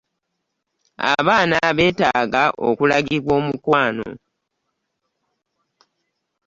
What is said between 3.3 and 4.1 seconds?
omukwano.